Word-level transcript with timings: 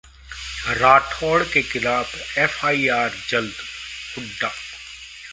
राठौर 0.77 1.43
के 1.43 1.61
खिलाफ 1.61 2.37
एफआईआर 2.37 3.11
जल्दः 3.29 4.17
हुड्डा 4.17 4.51